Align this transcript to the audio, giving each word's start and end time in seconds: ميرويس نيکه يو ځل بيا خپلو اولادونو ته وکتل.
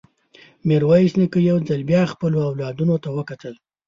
ميرويس 0.67 1.13
نيکه 1.19 1.39
يو 1.49 1.57
ځل 1.67 1.81
بيا 1.89 2.01
خپلو 2.13 2.37
اولادونو 2.49 2.95
ته 3.03 3.09
وکتل. 3.17 3.53